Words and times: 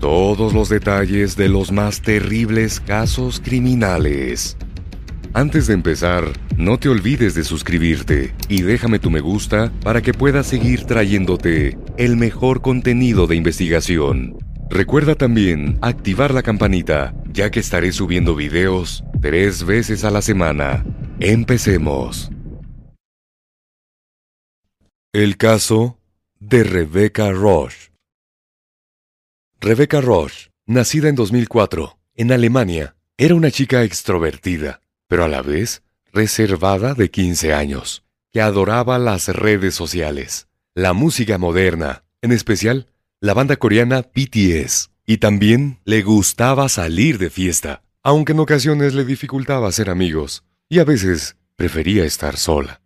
todos 0.00 0.54
los 0.54 0.70
detalles 0.70 1.36
de 1.36 1.48
los 1.48 1.70
más 1.70 2.00
terribles 2.00 2.80
casos 2.80 3.38
criminales. 3.38 4.56
Antes 5.34 5.68
de 5.68 5.74
empezar, 5.74 6.24
no 6.56 6.78
te 6.78 6.88
olvides 6.88 7.34
de 7.34 7.44
suscribirte 7.44 8.34
y 8.48 8.62
déjame 8.62 8.98
tu 8.98 9.10
me 9.10 9.20
gusta 9.20 9.70
para 9.84 10.02
que 10.02 10.12
pueda 10.12 10.42
seguir 10.42 10.84
trayéndote 10.84 11.78
el 11.98 12.16
mejor 12.16 12.62
contenido 12.62 13.26
de 13.26 13.36
investigación. 13.36 14.36
Recuerda 14.70 15.14
también 15.14 15.78
activar 15.82 16.32
la 16.32 16.42
campanita, 16.42 17.14
ya 17.32 17.50
que 17.50 17.60
estaré 17.60 17.92
subiendo 17.92 18.34
videos 18.34 19.04
tres 19.20 19.64
veces 19.64 20.04
a 20.04 20.10
la 20.10 20.22
semana. 20.22 20.84
Empecemos. 21.20 22.30
El 25.12 25.36
caso 25.36 25.98
de 26.38 26.64
Rebecca 26.64 27.30
Roche. 27.32 27.89
Rebecca 29.62 30.00
Roche, 30.00 30.50
nacida 30.64 31.10
en 31.10 31.16
2004, 31.16 31.98
en 32.14 32.32
Alemania, 32.32 32.96
era 33.18 33.34
una 33.34 33.50
chica 33.50 33.82
extrovertida, 33.84 34.80
pero 35.06 35.22
a 35.22 35.28
la 35.28 35.42
vez 35.42 35.82
reservada 36.14 36.94
de 36.94 37.10
15 37.10 37.52
años, 37.52 38.02
que 38.32 38.40
adoraba 38.40 38.98
las 38.98 39.28
redes 39.28 39.74
sociales, 39.74 40.48
la 40.74 40.94
música 40.94 41.36
moderna, 41.36 42.04
en 42.22 42.32
especial 42.32 42.86
la 43.20 43.34
banda 43.34 43.56
coreana 43.56 44.00
BTS, 44.00 44.92
y 45.04 45.18
también 45.18 45.78
le 45.84 46.00
gustaba 46.00 46.70
salir 46.70 47.18
de 47.18 47.28
fiesta, 47.28 47.82
aunque 48.02 48.32
en 48.32 48.40
ocasiones 48.40 48.94
le 48.94 49.04
dificultaba 49.04 49.68
hacer 49.68 49.90
amigos, 49.90 50.42
y 50.70 50.78
a 50.78 50.84
veces 50.84 51.36
prefería 51.56 52.06
estar 52.06 52.38
sola. 52.38 52.80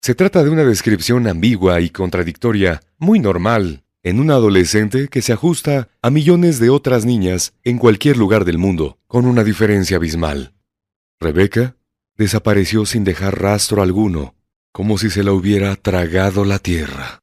Se 0.00 0.14
trata 0.14 0.42
de 0.42 0.48
una 0.48 0.64
descripción 0.64 1.26
ambigua 1.28 1.82
y 1.82 1.90
contradictoria, 1.90 2.80
muy 2.96 3.18
normal, 3.18 3.82
en 4.06 4.20
una 4.20 4.34
adolescente 4.34 5.08
que 5.08 5.20
se 5.20 5.32
ajusta 5.32 5.88
a 6.00 6.10
millones 6.10 6.60
de 6.60 6.70
otras 6.70 7.04
niñas 7.04 7.54
en 7.64 7.76
cualquier 7.76 8.16
lugar 8.16 8.44
del 8.44 8.56
mundo, 8.56 8.98
con 9.08 9.26
una 9.26 9.42
diferencia 9.42 9.96
abismal. 9.96 10.54
Rebeca 11.18 11.74
desapareció 12.16 12.86
sin 12.86 13.02
dejar 13.02 13.42
rastro 13.42 13.82
alguno, 13.82 14.36
como 14.70 14.96
si 14.96 15.10
se 15.10 15.24
la 15.24 15.32
hubiera 15.32 15.74
tragado 15.74 16.44
la 16.44 16.60
tierra. 16.60 17.18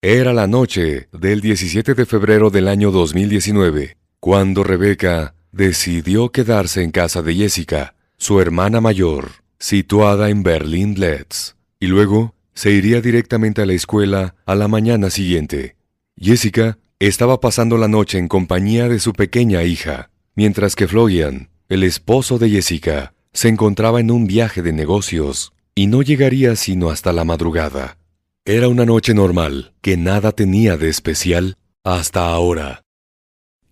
Era 0.00 0.32
la 0.32 0.46
noche 0.46 1.10
del 1.12 1.42
17 1.42 1.92
de 1.92 2.06
febrero 2.06 2.48
del 2.48 2.68
año 2.68 2.90
2019, 2.92 3.98
cuando 4.20 4.64
Rebeca 4.64 5.34
decidió 5.52 6.32
quedarse 6.32 6.82
en 6.82 6.92
casa 6.92 7.20
de 7.20 7.34
Jessica, 7.34 7.94
su 8.16 8.40
hermana 8.40 8.80
mayor, 8.80 9.32
situada 9.58 10.30
en 10.30 10.44
Berlín-Letz, 10.44 11.56
y 11.78 11.88
luego 11.88 12.34
se 12.54 12.70
iría 12.70 13.02
directamente 13.02 13.60
a 13.60 13.66
la 13.66 13.74
escuela 13.74 14.34
a 14.46 14.54
la 14.54 14.66
mañana 14.66 15.10
siguiente. 15.10 15.76
Jessica 16.22 16.76
estaba 16.98 17.40
pasando 17.40 17.78
la 17.78 17.88
noche 17.88 18.18
en 18.18 18.28
compañía 18.28 18.90
de 18.90 19.00
su 19.00 19.14
pequeña 19.14 19.62
hija, 19.62 20.10
mientras 20.34 20.76
que 20.76 20.86
Florian, 20.86 21.48
el 21.70 21.82
esposo 21.82 22.38
de 22.38 22.50
Jessica, 22.50 23.14
se 23.32 23.48
encontraba 23.48 24.00
en 24.00 24.10
un 24.10 24.26
viaje 24.26 24.60
de 24.60 24.74
negocios 24.74 25.54
y 25.74 25.86
no 25.86 26.02
llegaría 26.02 26.56
sino 26.56 26.90
hasta 26.90 27.14
la 27.14 27.24
madrugada. 27.24 27.96
Era 28.44 28.68
una 28.68 28.84
noche 28.84 29.14
normal, 29.14 29.72
que 29.80 29.96
nada 29.96 30.32
tenía 30.32 30.76
de 30.76 30.90
especial 30.90 31.56
hasta 31.84 32.28
ahora. 32.28 32.82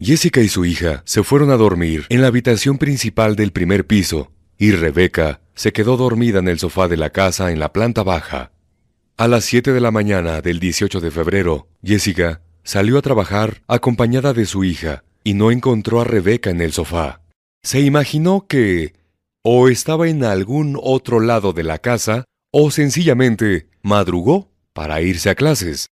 Jessica 0.00 0.40
y 0.40 0.48
su 0.48 0.64
hija 0.64 1.02
se 1.04 1.22
fueron 1.24 1.50
a 1.50 1.58
dormir 1.58 2.06
en 2.08 2.22
la 2.22 2.28
habitación 2.28 2.78
principal 2.78 3.36
del 3.36 3.52
primer 3.52 3.86
piso, 3.86 4.32
y 4.56 4.70
Rebecca 4.70 5.42
se 5.54 5.74
quedó 5.74 5.98
dormida 5.98 6.38
en 6.38 6.48
el 6.48 6.58
sofá 6.58 6.88
de 6.88 6.96
la 6.96 7.10
casa 7.10 7.52
en 7.52 7.60
la 7.60 7.74
planta 7.74 8.04
baja. 8.04 8.52
A 9.20 9.26
las 9.26 9.46
7 9.46 9.72
de 9.72 9.80
la 9.80 9.90
mañana 9.90 10.40
del 10.42 10.60
18 10.60 11.00
de 11.00 11.10
febrero, 11.10 11.66
Jessica 11.82 12.40
salió 12.62 12.98
a 12.98 13.02
trabajar 13.02 13.62
acompañada 13.66 14.32
de 14.32 14.46
su 14.46 14.62
hija 14.62 15.02
y 15.24 15.34
no 15.34 15.50
encontró 15.50 16.00
a 16.00 16.04
Rebeca 16.04 16.50
en 16.50 16.60
el 16.60 16.72
sofá. 16.72 17.20
Se 17.64 17.80
imaginó 17.80 18.46
que 18.46 18.92
o 19.42 19.68
estaba 19.68 20.06
en 20.08 20.22
algún 20.22 20.78
otro 20.80 21.18
lado 21.18 21.52
de 21.52 21.64
la 21.64 21.78
casa 21.78 22.26
o 22.52 22.70
sencillamente 22.70 23.66
madrugó 23.82 24.52
para 24.72 25.02
irse 25.02 25.30
a 25.30 25.34
clases. 25.34 25.88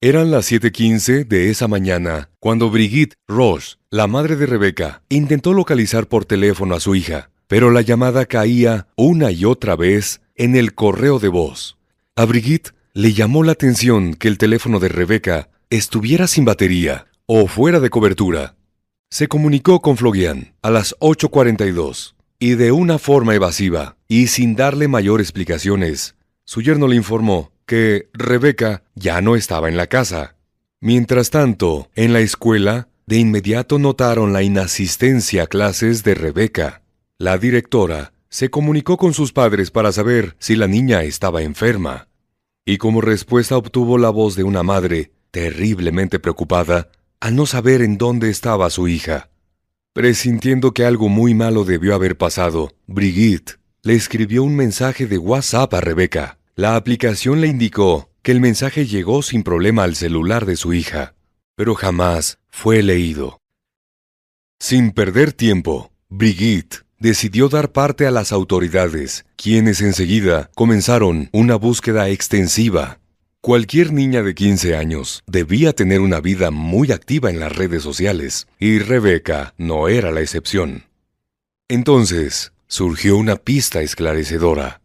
Eran 0.00 0.32
las 0.32 0.50
7:15 0.50 1.24
de 1.24 1.50
esa 1.50 1.68
mañana 1.68 2.30
cuando 2.40 2.68
Brigitte 2.68 3.14
Roche, 3.28 3.76
la 3.90 4.08
madre 4.08 4.34
de 4.34 4.46
Rebeca, 4.46 5.04
intentó 5.08 5.52
localizar 5.52 6.08
por 6.08 6.24
teléfono 6.24 6.74
a 6.74 6.80
su 6.80 6.96
hija, 6.96 7.30
pero 7.46 7.70
la 7.70 7.82
llamada 7.82 8.26
caía 8.26 8.88
una 8.96 9.30
y 9.30 9.44
otra 9.44 9.76
vez 9.76 10.20
en 10.34 10.56
el 10.56 10.74
correo 10.74 11.20
de 11.20 11.28
voz. 11.28 11.75
A 12.18 12.24
Brigitte 12.24 12.72
le 12.94 13.12
llamó 13.12 13.42
la 13.44 13.52
atención 13.52 14.14
que 14.14 14.28
el 14.28 14.38
teléfono 14.38 14.80
de 14.80 14.88
Rebeca 14.88 15.50
estuviera 15.68 16.26
sin 16.26 16.46
batería 16.46 17.08
o 17.26 17.46
fuera 17.46 17.78
de 17.78 17.90
cobertura. 17.90 18.56
Se 19.10 19.28
comunicó 19.28 19.82
con 19.82 19.98
Florian 19.98 20.54
a 20.62 20.70
las 20.70 20.96
8.42 21.00 22.14
y 22.38 22.54
de 22.54 22.72
una 22.72 22.98
forma 22.98 23.34
evasiva 23.34 23.98
y 24.08 24.28
sin 24.28 24.56
darle 24.56 24.88
mayor 24.88 25.20
explicaciones, 25.20 26.14
su 26.46 26.62
yerno 26.62 26.88
le 26.88 26.96
informó 26.96 27.52
que 27.66 28.08
Rebeca 28.14 28.82
ya 28.94 29.20
no 29.20 29.36
estaba 29.36 29.68
en 29.68 29.76
la 29.76 29.86
casa. 29.86 30.36
Mientras 30.80 31.28
tanto, 31.28 31.90
en 31.96 32.14
la 32.14 32.20
escuela, 32.20 32.88
de 33.04 33.18
inmediato 33.18 33.78
notaron 33.78 34.32
la 34.32 34.42
inasistencia 34.42 35.42
a 35.42 35.46
clases 35.48 36.02
de 36.02 36.14
Rebeca. 36.14 36.80
La 37.18 37.36
directora 37.36 38.14
se 38.28 38.50
comunicó 38.50 38.96
con 38.96 39.14
sus 39.14 39.32
padres 39.32 39.70
para 39.70 39.92
saber 39.92 40.36
si 40.38 40.56
la 40.56 40.66
niña 40.66 41.02
estaba 41.02 41.42
enferma, 41.42 42.08
y 42.66 42.78
como 42.78 43.00
respuesta 43.00 43.56
obtuvo 43.56 43.96
la 43.96 44.10
voz 44.10 44.34
de 44.34 44.42
una 44.42 44.64
madre 44.64 45.12
terriblemente 45.30 46.18
preocupada 46.18 46.90
al 47.20 47.36
no 47.36 47.46
saber 47.46 47.80
en 47.80 47.96
dónde 47.96 48.28
estaba 48.28 48.68
su 48.70 48.88
hija. 48.88 49.30
Presintiendo 49.94 50.72
que 50.72 50.84
algo 50.84 51.08
muy 51.08 51.32
malo 51.32 51.64
debió 51.64 51.94
haber 51.94 52.18
pasado, 52.18 52.72
Brigitte 52.86 53.58
le 53.82 53.94
escribió 53.94 54.42
un 54.42 54.56
mensaje 54.56 55.06
de 55.06 55.16
WhatsApp 55.16 55.72
a 55.74 55.80
Rebeca. 55.80 56.38
La 56.56 56.76
aplicación 56.76 57.40
le 57.40 57.46
indicó 57.46 58.10
que 58.22 58.32
el 58.32 58.40
mensaje 58.40 58.86
llegó 58.86 59.22
sin 59.22 59.44
problema 59.44 59.84
al 59.84 59.94
celular 59.94 60.44
de 60.44 60.56
su 60.56 60.74
hija, 60.74 61.14
pero 61.54 61.74
jamás 61.74 62.38
fue 62.48 62.82
leído. 62.82 63.40
Sin 64.58 64.90
perder 64.90 65.32
tiempo, 65.32 65.92
Brigitte 66.08 66.85
decidió 66.98 67.48
dar 67.48 67.72
parte 67.72 68.06
a 68.06 68.10
las 68.10 68.32
autoridades, 68.32 69.26
quienes 69.36 69.80
enseguida 69.80 70.50
comenzaron 70.54 71.28
una 71.32 71.56
búsqueda 71.56 72.08
extensiva. 72.08 72.98
Cualquier 73.40 73.92
niña 73.92 74.22
de 74.22 74.34
15 74.34 74.76
años 74.76 75.22
debía 75.26 75.72
tener 75.72 76.00
una 76.00 76.20
vida 76.20 76.50
muy 76.50 76.92
activa 76.92 77.30
en 77.30 77.38
las 77.38 77.54
redes 77.54 77.82
sociales, 77.82 78.48
y 78.58 78.78
Rebeca 78.78 79.54
no 79.56 79.88
era 79.88 80.10
la 80.10 80.20
excepción. 80.20 80.84
Entonces, 81.68 82.52
surgió 82.66 83.16
una 83.16 83.36
pista 83.36 83.82
esclarecedora. 83.82 84.80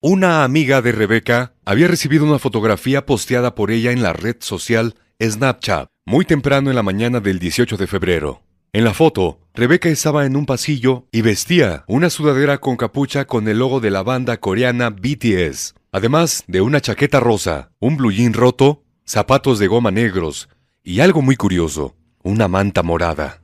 Una 0.00 0.44
amiga 0.44 0.82
de 0.82 0.92
Rebeca 0.92 1.54
había 1.64 1.88
recibido 1.88 2.24
una 2.24 2.38
fotografía 2.38 3.06
posteada 3.06 3.54
por 3.54 3.70
ella 3.70 3.92
en 3.92 4.02
la 4.02 4.12
red 4.12 4.36
social 4.40 4.96
Snapchat 5.22 5.88
muy 6.06 6.24
temprano 6.24 6.70
en 6.70 6.76
la 6.76 6.82
mañana 6.82 7.20
del 7.20 7.38
18 7.38 7.76
de 7.76 7.86
febrero. 7.86 8.42
En 8.74 8.82
la 8.82 8.92
foto, 8.92 9.38
Rebeca 9.54 9.88
estaba 9.88 10.26
en 10.26 10.34
un 10.34 10.46
pasillo 10.46 11.06
y 11.12 11.22
vestía 11.22 11.84
una 11.86 12.10
sudadera 12.10 12.58
con 12.58 12.76
capucha 12.76 13.24
con 13.24 13.46
el 13.46 13.60
logo 13.60 13.78
de 13.78 13.92
la 13.92 14.02
banda 14.02 14.38
coreana 14.40 14.90
BTS, 14.90 15.76
además 15.92 16.42
de 16.48 16.60
una 16.60 16.80
chaqueta 16.80 17.20
rosa, 17.20 17.70
un 17.78 17.96
blue 17.96 18.10
roto, 18.32 18.82
zapatos 19.04 19.60
de 19.60 19.68
goma 19.68 19.92
negros 19.92 20.48
y 20.82 20.98
algo 20.98 21.22
muy 21.22 21.36
curioso, 21.36 21.94
una 22.24 22.48
manta 22.48 22.82
morada. 22.82 23.42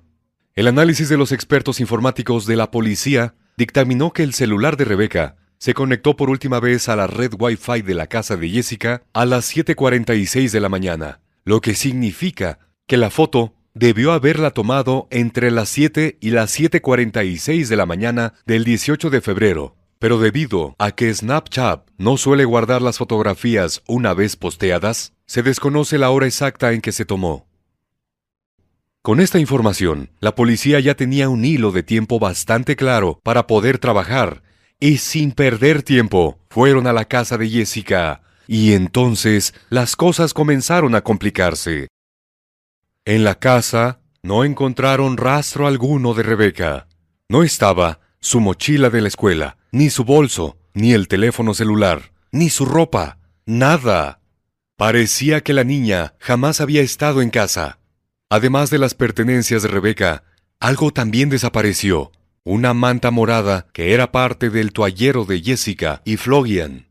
El 0.56 0.66
análisis 0.66 1.08
de 1.08 1.16
los 1.16 1.30
expertos 1.30 1.78
informáticos 1.78 2.44
de 2.44 2.56
la 2.56 2.72
policía 2.72 3.36
dictaminó 3.56 4.12
que 4.12 4.24
el 4.24 4.34
celular 4.34 4.76
de 4.76 4.84
Rebeca 4.84 5.36
se 5.58 5.74
conectó 5.74 6.16
por 6.16 6.28
última 6.28 6.58
vez 6.58 6.88
a 6.88 6.96
la 6.96 7.06
red 7.06 7.34
Wi-Fi 7.38 7.82
de 7.82 7.94
la 7.94 8.08
casa 8.08 8.36
de 8.36 8.48
Jessica 8.48 9.04
a 9.12 9.26
las 9.26 9.56
7.46 9.56 10.50
de 10.50 10.58
la 10.58 10.68
mañana, 10.68 11.20
lo 11.44 11.60
que 11.60 11.76
significa 11.76 12.58
que 12.88 12.96
la 12.96 13.10
foto 13.10 13.54
debió 13.75 14.12
haberla 14.12 14.50
tomado 14.50 15.06
entre 15.11 15.50
las 15.50 15.69
7 15.69 16.19
y 16.20 16.31
las 16.31 16.58
7.46 16.58 17.69
de 17.69 17.76
la 17.76 17.87
mañana 17.87 18.34
del 18.46 18.64
18 18.64 19.11
de 19.11 19.20
febrero, 19.20 19.76
pero 19.99 20.19
debido 20.19 20.75
a 20.78 20.93
que 20.93 21.12
Snapchat 21.12 21.88
no 21.99 22.17
suele 22.17 22.44
guardar 22.44 22.82
las 22.82 22.99
fotografías 22.99 23.82
una 23.87 24.14
vez 24.14 24.37
posteadas, 24.37 25.12
se 25.26 25.43
desconoce 25.43 25.99
la 25.99 26.11
hora 26.11 26.26
exacta 26.26 26.72
en 26.72 26.81
que 26.81 26.93
se 26.93 27.05
tomó. 27.05 27.46
Con 29.02 29.20
esta 29.20 29.38
información, 29.38 30.11
la 30.20 30.34
policía 30.34 30.81
ya 30.81 30.94
tenía 30.94 31.28
un 31.28 31.44
hilo 31.44 31.70
de 31.73 31.82
tiempo 31.82 32.19
bastante 32.19 32.76
claro 32.76 33.20
para 33.23 33.46
poder 33.46 33.78
trabajar, 33.78 34.43
y 34.78 34.99
sin 34.99 35.32
perder 35.32 35.82
tiempo, 35.82 36.38
fueron 36.50 36.87
a 36.87 36.93
la 36.93 37.05
casa 37.05 37.38
de 37.38 37.49
Jessica, 37.49 38.23
y 38.46 38.73
entonces 38.73 39.55
las 39.69 39.96
cosas 39.96 40.34
comenzaron 40.34 40.94
a 40.94 41.02
complicarse. 41.02 41.88
En 43.06 43.25
la 43.25 43.38
casa 43.38 44.00
no 44.23 44.44
encontraron 44.44 45.17
rastro 45.17 45.67
alguno 45.67 46.12
de 46.12 46.23
Rebeca. 46.23 46.87
No 47.29 47.43
estaba 47.43 48.00
su 48.20 48.41
mochila 48.41 48.91
de 48.91 49.00
la 49.00 49.08
escuela, 49.08 49.56
ni 49.73 49.88
su 49.88 50.05
bolso, 50.05 50.58
ni 50.75 50.93
el 50.93 51.08
teléfono 51.08 51.55
celular, 51.55 52.12
ni 52.31 52.50
su 52.50 52.67
ropa, 52.67 53.19
nada. 53.47 54.20
Parecía 54.76 55.41
que 55.41 55.55
la 55.55 55.64
niña 55.64 56.14
jamás 56.19 56.61
había 56.61 56.82
estado 56.82 57.23
en 57.23 57.31
casa. 57.31 57.79
Además 58.29 58.69
de 58.69 58.79
las 58.79 58.94
pertenencias 58.94 59.62
de 59.62 59.69
Rebeca, 59.69 60.25
algo 60.58 60.91
también 60.91 61.31
desapareció. 61.31 62.12
Una 62.44 62.75
manta 62.75 63.11
morada 63.11 63.67
que 63.73 63.94
era 63.94 64.12
parte 64.12 64.50
del 64.50 64.73
toallero 64.73 65.25
de 65.25 65.41
Jessica 65.41 66.02
y 66.05 66.19
Flogian. 66.19 66.87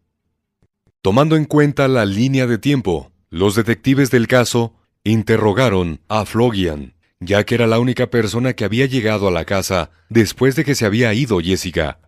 Tomando 1.03 1.35
en 1.35 1.45
cuenta 1.45 1.87
la 1.87 2.05
línea 2.05 2.47
de 2.47 2.57
tiempo, 2.57 3.11
los 3.29 3.55
detectives 3.55 4.09
del 4.09 4.27
caso 4.27 4.73
interrogaron 5.03 6.01
a 6.07 6.25
Flogian, 6.25 6.93
ya 7.19 7.45
que 7.45 7.55
era 7.55 7.67
la 7.67 7.79
única 7.79 8.09
persona 8.09 8.53
que 8.53 8.65
había 8.65 8.85
llegado 8.85 9.27
a 9.27 9.31
la 9.31 9.45
casa 9.45 9.91
después 10.09 10.55
de 10.55 10.65
que 10.65 10.75
se 10.75 10.85
había 10.85 11.13
ido 11.13 11.39
Jessica. 11.39 11.99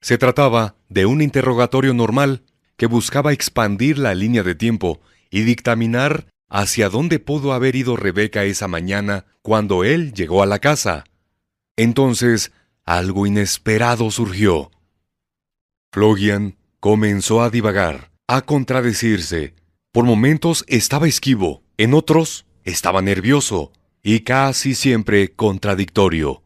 Se 0.00 0.18
trataba 0.18 0.76
de 0.88 1.06
un 1.06 1.22
interrogatorio 1.22 1.94
normal 1.94 2.42
que 2.76 2.86
buscaba 2.86 3.32
expandir 3.32 3.98
la 3.98 4.14
línea 4.14 4.42
de 4.42 4.54
tiempo 4.54 5.00
y 5.30 5.42
dictaminar 5.42 6.26
hacia 6.48 6.88
dónde 6.88 7.18
pudo 7.18 7.52
haber 7.52 7.74
ido 7.74 7.96
Rebeca 7.96 8.44
esa 8.44 8.68
mañana 8.68 9.26
cuando 9.42 9.84
él 9.84 10.12
llegó 10.12 10.42
a 10.42 10.46
la 10.46 10.58
casa. 10.58 11.04
Entonces, 11.76 12.52
algo 12.84 13.26
inesperado 13.26 14.10
surgió. 14.10 14.70
Flogian 15.92 16.56
comenzó 16.80 17.42
a 17.42 17.50
divagar, 17.50 18.10
a 18.26 18.42
contradecirse. 18.42 19.54
Por 19.90 20.04
momentos 20.04 20.64
estaba 20.68 21.08
esquivo, 21.08 21.63
en 21.76 21.94
otros 21.94 22.46
estaba 22.64 23.02
nervioso 23.02 23.72
y 24.02 24.20
casi 24.20 24.74
siempre 24.74 25.32
contradictorio. 25.32 26.42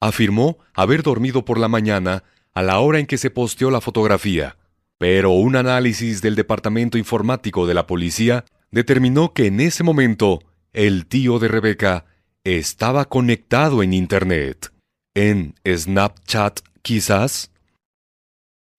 Afirmó 0.00 0.58
haber 0.74 1.02
dormido 1.02 1.44
por 1.44 1.58
la 1.58 1.68
mañana 1.68 2.24
a 2.52 2.62
la 2.62 2.78
hora 2.80 2.98
en 2.98 3.06
que 3.06 3.18
se 3.18 3.30
posteó 3.30 3.70
la 3.70 3.80
fotografía, 3.80 4.56
pero 4.98 5.30
un 5.30 5.56
análisis 5.56 6.20
del 6.22 6.34
departamento 6.34 6.98
informático 6.98 7.66
de 7.66 7.74
la 7.74 7.86
policía 7.86 8.44
determinó 8.70 9.32
que 9.32 9.46
en 9.46 9.60
ese 9.60 9.82
momento 9.82 10.40
el 10.72 11.06
tío 11.06 11.38
de 11.38 11.48
Rebeca 11.48 12.04
estaba 12.42 13.06
conectado 13.06 13.82
en 13.82 13.92
Internet. 13.92 14.72
En 15.14 15.54
Snapchat, 15.66 16.60
quizás. 16.82 17.50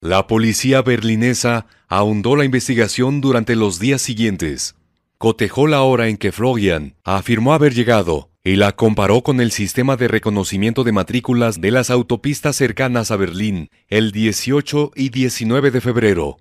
La 0.01 0.27
policía 0.27 0.81
berlinesa 0.81 1.65
ahondó 1.87 2.35
la 2.35 2.45
investigación 2.45 3.21
durante 3.21 3.55
los 3.55 3.79
días 3.79 4.01
siguientes. 4.01 4.75
Cotejó 5.17 5.67
la 5.67 5.81
hora 5.81 6.09
en 6.09 6.17
que 6.17 6.31
Florian 6.31 6.95
afirmó 7.03 7.53
haber 7.53 7.73
llegado 7.73 8.29
y 8.43 8.57
la 8.57 8.73
comparó 8.73 9.23
con 9.23 9.39
el 9.41 9.51
sistema 9.51 9.95
de 9.95 10.07
reconocimiento 10.07 10.83
de 10.83 10.91
matrículas 10.91 11.61
de 11.61 11.71
las 11.71 11.89
autopistas 11.89 12.57
cercanas 12.57 13.11
a 13.11 13.15
Berlín 13.15 13.69
el 13.87 14.11
18 14.11 14.91
y 14.95 15.09
19 15.09 15.71
de 15.71 15.81
febrero. 15.81 16.37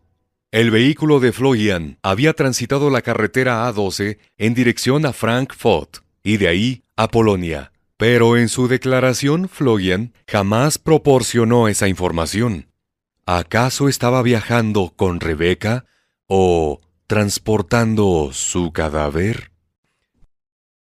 El 0.51 0.71
vehículo 0.71 1.19
de 1.19 1.33
Florian 1.33 1.99
había 2.03 2.33
transitado 2.35 2.91
la 2.91 3.03
carretera 3.03 3.69
A12 3.69 4.19
en 4.39 4.55
dirección 4.55 5.07
a 5.07 5.13
Frankfurt 5.13 5.99
y 6.23 6.37
de 6.37 6.49
ahí 6.49 6.83
a 6.97 7.09
Polonia. 7.09 7.73
Pero 7.97 8.37
en 8.37 8.49
su 8.49 8.69
declaración, 8.69 9.49
Florian 9.49 10.13
jamás 10.27 10.79
proporcionó 10.79 11.69
esa 11.69 11.89
información. 11.89 12.67
¿Acaso 13.25 13.89
estaba 13.89 14.23
viajando 14.23 14.93
con 14.95 15.21
Rebeca 15.21 15.87
o 16.27 16.81
transportando 17.07 18.31
su 18.33 18.73
cadáver? 18.73 19.51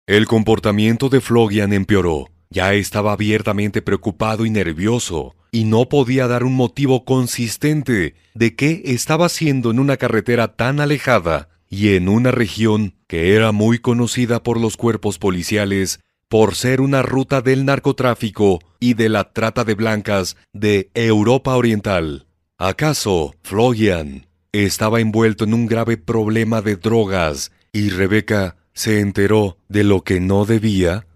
El 0.06 0.26
comportamiento 0.26 1.08
de 1.08 1.20
Florian 1.20 1.72
empeoró. 1.72 2.28
Ya 2.50 2.74
estaba 2.74 3.12
abiertamente 3.12 3.82
preocupado 3.82 4.46
y 4.46 4.50
nervioso, 4.50 5.34
y 5.50 5.64
no 5.64 5.88
podía 5.88 6.28
dar 6.28 6.44
un 6.44 6.54
motivo 6.54 7.04
consistente 7.04 8.14
de 8.34 8.54
qué 8.54 8.82
estaba 8.84 9.26
haciendo 9.26 9.72
en 9.72 9.80
una 9.80 9.96
carretera 9.96 10.54
tan 10.54 10.78
alejada 10.78 11.48
y 11.68 11.94
en 11.94 12.08
una 12.08 12.30
región 12.30 12.94
que 13.08 13.34
era 13.34 13.50
muy 13.50 13.78
conocida 13.78 14.42
por 14.42 14.60
los 14.60 14.76
cuerpos 14.76 15.18
policiales 15.18 15.98
por 16.28 16.54
ser 16.54 16.80
una 16.80 17.02
ruta 17.02 17.40
del 17.40 17.64
narcotráfico 17.64 18.60
y 18.78 18.94
de 18.94 19.08
la 19.08 19.32
trata 19.32 19.64
de 19.64 19.74
blancas 19.74 20.36
de 20.52 20.90
Europa 20.94 21.56
Oriental. 21.56 22.26
¿Acaso 22.56 23.34
Florian 23.42 24.26
estaba 24.62 25.00
envuelto 25.00 25.42
en 25.42 25.52
un 25.52 25.66
grave 25.66 25.96
problema 25.96 26.62
de 26.62 26.76
drogas 26.76 27.50
y 27.72 27.90
Rebeca 27.90 28.56
se 28.72 29.00
enteró 29.00 29.58
de 29.68 29.82
lo 29.82 30.02
que 30.02 30.20
no 30.20 30.44
debía? 30.44 31.08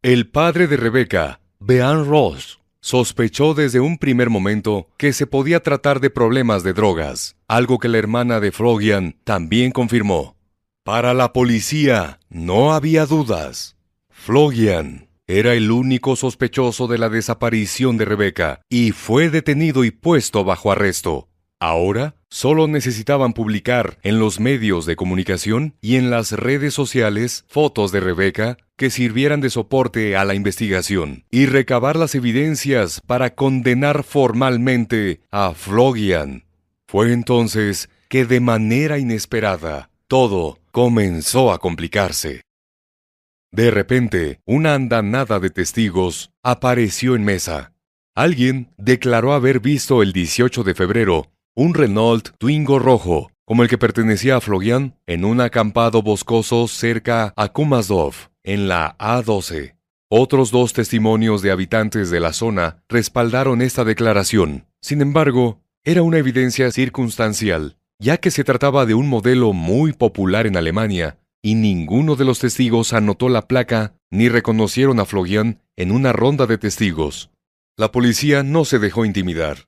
El 0.00 0.28
padre 0.28 0.68
de 0.68 0.76
Rebeca, 0.76 1.40
Bean 1.58 2.06
Ross, 2.06 2.60
sospechó 2.80 3.54
desde 3.54 3.80
un 3.80 3.98
primer 3.98 4.30
momento 4.30 4.86
que 4.96 5.12
se 5.12 5.26
podía 5.26 5.60
tratar 5.60 5.98
de 5.98 6.10
problemas 6.10 6.62
de 6.62 6.72
drogas, 6.72 7.34
algo 7.48 7.80
que 7.80 7.88
la 7.88 7.98
hermana 7.98 8.38
de 8.38 8.52
Florian 8.52 9.16
también 9.24 9.72
confirmó. 9.72 10.36
Para 10.84 11.14
la 11.14 11.32
policía 11.32 12.20
no 12.28 12.72
había 12.72 13.06
dudas. 13.06 13.76
Florian 14.08 15.08
era 15.26 15.54
el 15.54 15.72
único 15.72 16.14
sospechoso 16.14 16.86
de 16.86 16.98
la 16.98 17.08
desaparición 17.08 17.96
de 17.96 18.04
Rebeca 18.04 18.60
y 18.68 18.92
fue 18.92 19.30
detenido 19.30 19.84
y 19.84 19.90
puesto 19.90 20.44
bajo 20.44 20.70
arresto. 20.70 21.28
Ahora 21.58 22.14
solo 22.36 22.68
necesitaban 22.68 23.32
publicar 23.32 23.96
en 24.02 24.18
los 24.18 24.40
medios 24.40 24.84
de 24.84 24.94
comunicación 24.94 25.74
y 25.80 25.96
en 25.96 26.10
las 26.10 26.32
redes 26.32 26.74
sociales 26.74 27.46
fotos 27.48 27.92
de 27.92 28.00
Rebeca 28.00 28.58
que 28.76 28.90
sirvieran 28.90 29.40
de 29.40 29.48
soporte 29.48 30.18
a 30.18 30.26
la 30.26 30.34
investigación 30.34 31.24
y 31.30 31.46
recabar 31.46 31.96
las 31.96 32.14
evidencias 32.14 33.00
para 33.06 33.34
condenar 33.34 34.04
formalmente 34.04 35.22
a 35.30 35.54
Flogian. 35.54 36.44
Fue 36.86 37.14
entonces 37.14 37.88
que 38.10 38.26
de 38.26 38.40
manera 38.40 38.98
inesperada 38.98 39.88
todo 40.06 40.58
comenzó 40.72 41.52
a 41.52 41.58
complicarse. 41.58 42.42
De 43.50 43.70
repente, 43.70 44.40
una 44.44 44.74
andanada 44.74 45.40
de 45.40 45.48
testigos 45.48 46.32
apareció 46.42 47.16
en 47.16 47.24
mesa. 47.24 47.72
Alguien 48.14 48.74
declaró 48.76 49.32
haber 49.32 49.60
visto 49.60 50.02
el 50.02 50.12
18 50.12 50.64
de 50.64 50.74
febrero 50.74 51.30
un 51.58 51.72
Renault 51.72 52.36
Twingo 52.36 52.78
rojo, 52.78 53.32
como 53.46 53.62
el 53.62 53.70
que 53.70 53.78
pertenecía 53.78 54.36
a 54.36 54.40
Flogian, 54.42 54.94
en 55.06 55.24
un 55.24 55.40
acampado 55.40 56.02
boscoso 56.02 56.68
cerca 56.68 57.32
a 57.34 57.48
Kumasdov, 57.48 58.14
en 58.44 58.68
la 58.68 58.94
A12. 58.98 59.74
Otros 60.10 60.50
dos 60.50 60.74
testimonios 60.74 61.40
de 61.40 61.50
habitantes 61.50 62.10
de 62.10 62.20
la 62.20 62.34
zona 62.34 62.84
respaldaron 62.90 63.62
esta 63.62 63.84
declaración. 63.84 64.66
Sin 64.82 65.00
embargo, 65.00 65.62
era 65.82 66.02
una 66.02 66.18
evidencia 66.18 66.70
circunstancial. 66.70 67.76
ya 67.98 68.18
que 68.18 68.30
se 68.30 68.44
trataba 68.44 68.84
de 68.84 68.92
un 68.92 69.08
modelo 69.08 69.54
muy 69.54 69.94
popular 69.94 70.46
en 70.46 70.58
Alemania, 70.58 71.16
y 71.40 71.54
ninguno 71.54 72.14
de 72.14 72.26
los 72.26 72.40
testigos 72.40 72.92
anotó 72.92 73.30
la 73.30 73.48
placa 73.48 73.94
ni 74.10 74.28
reconocieron 74.28 75.00
a 75.00 75.06
Florian 75.06 75.62
en 75.76 75.92
una 75.92 76.12
ronda 76.12 76.46
de 76.46 76.58
testigos. 76.58 77.30
La 77.74 77.92
policía 77.92 78.42
no 78.42 78.66
se 78.66 78.78
dejó 78.78 79.06
intimidar, 79.06 79.66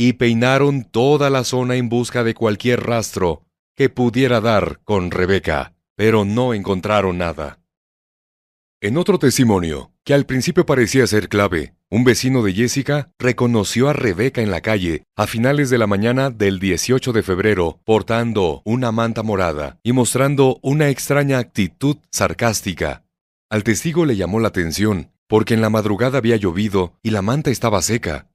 y 0.00 0.12
peinaron 0.12 0.84
toda 0.84 1.28
la 1.28 1.42
zona 1.42 1.74
en 1.74 1.88
busca 1.88 2.22
de 2.22 2.32
cualquier 2.32 2.86
rastro 2.86 3.42
que 3.74 3.88
pudiera 3.88 4.40
dar 4.40 4.78
con 4.84 5.10
Rebeca, 5.10 5.74
pero 5.96 6.24
no 6.24 6.54
encontraron 6.54 7.18
nada. 7.18 7.58
En 8.80 8.96
otro 8.96 9.18
testimonio, 9.18 9.90
que 10.04 10.14
al 10.14 10.24
principio 10.24 10.64
parecía 10.64 11.04
ser 11.08 11.28
clave, 11.28 11.74
un 11.90 12.04
vecino 12.04 12.44
de 12.44 12.52
Jessica 12.52 13.10
reconoció 13.18 13.88
a 13.88 13.92
Rebeca 13.92 14.40
en 14.40 14.52
la 14.52 14.60
calle 14.60 15.02
a 15.16 15.26
finales 15.26 15.68
de 15.68 15.78
la 15.78 15.88
mañana 15.88 16.30
del 16.30 16.60
18 16.60 17.12
de 17.12 17.24
febrero 17.24 17.80
portando 17.84 18.62
una 18.64 18.92
manta 18.92 19.24
morada 19.24 19.80
y 19.82 19.90
mostrando 19.90 20.60
una 20.62 20.90
extraña 20.90 21.38
actitud 21.38 21.96
sarcástica. 22.12 23.04
Al 23.50 23.64
testigo 23.64 24.06
le 24.06 24.14
llamó 24.14 24.38
la 24.38 24.48
atención 24.48 25.10
porque 25.26 25.54
en 25.54 25.60
la 25.60 25.70
madrugada 25.70 26.18
había 26.18 26.36
llovido 26.36 27.00
y 27.02 27.10
la 27.10 27.20
manta 27.20 27.50
estaba 27.50 27.82
seca. 27.82 28.28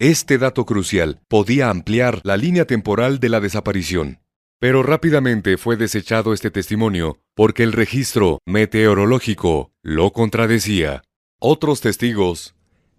Este 0.00 0.38
dato 0.38 0.66
crucial 0.66 1.20
podía 1.28 1.70
ampliar 1.70 2.20
la 2.24 2.36
línea 2.36 2.64
temporal 2.64 3.20
de 3.20 3.28
la 3.28 3.38
desaparición. 3.38 4.18
Pero 4.58 4.82
rápidamente 4.82 5.56
fue 5.56 5.76
desechado 5.76 6.34
este 6.34 6.50
testimonio 6.50 7.20
porque 7.36 7.62
el 7.62 7.72
registro 7.72 8.40
meteorológico 8.44 9.70
lo 9.82 10.12
contradecía. 10.12 11.02
Otros 11.38 11.80
testigos 11.80 12.56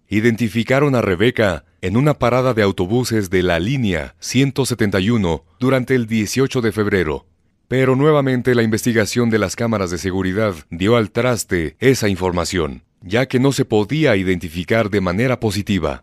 identificaron 0.08 0.94
a 0.94 1.02
Rebeca 1.02 1.66
en 1.82 1.98
una 1.98 2.14
parada 2.14 2.54
de 2.54 2.62
autobuses 2.62 3.28
de 3.28 3.42
la 3.42 3.58
línea 3.58 4.14
171 4.20 5.44
durante 5.60 5.94
el 5.94 6.06
18 6.06 6.62
de 6.62 6.72
febrero. 6.72 7.26
Pero 7.68 7.94
nuevamente 7.94 8.54
la 8.54 8.62
investigación 8.62 9.28
de 9.28 9.38
las 9.38 9.54
cámaras 9.54 9.90
de 9.90 9.98
seguridad 9.98 10.54
dio 10.70 10.96
al 10.96 11.10
traste 11.10 11.76
esa 11.78 12.08
información, 12.08 12.84
ya 13.02 13.26
que 13.26 13.38
no 13.38 13.52
se 13.52 13.66
podía 13.66 14.16
identificar 14.16 14.88
de 14.88 15.02
manera 15.02 15.40
positiva. 15.40 16.02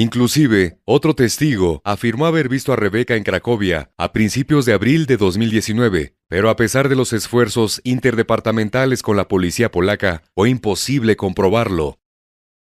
Inclusive, 0.00 0.78
otro 0.84 1.16
testigo 1.16 1.82
afirmó 1.84 2.26
haber 2.26 2.48
visto 2.48 2.72
a 2.72 2.76
Rebeca 2.76 3.16
en 3.16 3.24
Cracovia 3.24 3.90
a 3.98 4.12
principios 4.12 4.64
de 4.64 4.72
abril 4.72 5.06
de 5.06 5.16
2019, 5.16 6.14
pero 6.28 6.50
a 6.50 6.54
pesar 6.54 6.88
de 6.88 6.94
los 6.94 7.12
esfuerzos 7.12 7.80
interdepartamentales 7.82 9.02
con 9.02 9.16
la 9.16 9.26
policía 9.26 9.72
polaca, 9.72 10.22
fue 10.36 10.50
imposible 10.50 11.16
comprobarlo. 11.16 11.98